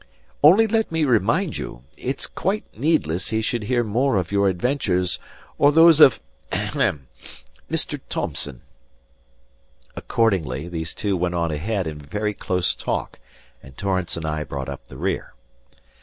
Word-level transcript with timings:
Only 0.43 0.65
let 0.65 0.91
me 0.91 1.05
remind 1.05 1.59
you, 1.59 1.83
it's 1.95 2.25
quite 2.25 2.63
needless 2.75 3.29
he 3.29 3.43
should 3.43 3.65
hear 3.65 3.83
more 3.83 4.17
of 4.17 4.31
your 4.31 4.49
adventures 4.49 5.19
or 5.59 5.71
those 5.71 5.99
of 5.99 6.19
ahem 6.51 7.07
Mr. 7.69 7.99
Thomson." 8.09 8.63
Accordingly 9.95 10.67
these 10.67 10.95
two 10.95 11.15
went 11.15 11.35
on 11.35 11.51
ahead 11.51 11.85
in 11.85 11.99
very 11.99 12.33
close 12.33 12.73
talk, 12.73 13.19
and 13.61 13.77
Torrance 13.77 14.17
and 14.17 14.25
I 14.25 14.43
brought 14.43 14.69
up 14.69 14.85
the 14.85 14.97
rear. 14.97 15.35